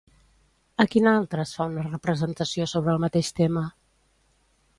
A 0.83 0.85
quina 0.95 1.13
altra 1.17 1.45
es 1.47 1.51
fa 1.59 1.67
una 1.73 1.85
representació 1.89 2.67
sobre 2.73 2.97
el 2.97 3.05
mateix 3.05 3.31
tema? 3.43 3.67